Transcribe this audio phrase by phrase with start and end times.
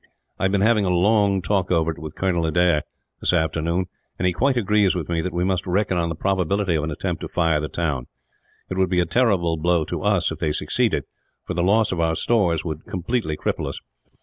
[0.39, 2.81] I have been having a long talk over it with Colonel Adair,
[3.19, 3.85] this afternoon,
[4.17, 6.89] and he quite agrees with me that we must reckon on the probability of an
[6.89, 8.07] attempt to fire the town.
[8.67, 11.03] It would be a terrible blow to us if they succeeded,
[11.45, 13.79] for the loss of our stores would completely cripple us.